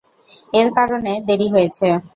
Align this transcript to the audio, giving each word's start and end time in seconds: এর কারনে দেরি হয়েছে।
এর 0.53 0.67
কারনে 0.75 1.13
দেরি 1.27 1.47
হয়েছে। 1.53 1.87